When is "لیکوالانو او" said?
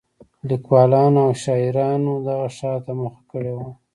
0.49-1.31